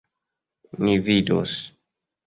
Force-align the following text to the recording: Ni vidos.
Ni 0.83 0.95
vidos. 1.05 1.51